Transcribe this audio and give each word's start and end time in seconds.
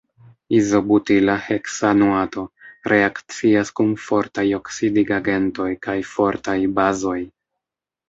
Izobutila 0.59 1.35
heksanoato 1.47 2.47
reakcias 2.93 3.73
kun 3.81 3.95
fortaj 4.09 4.49
oksidigagentoj 4.63 5.71
kaj 5.89 5.99
fortaj 6.17 6.61
bazoj. 6.83 7.19